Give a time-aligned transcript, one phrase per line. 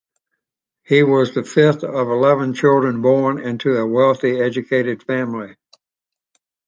[0.81, 5.57] He was the fifth of eleven children born into a wealthy, educated family.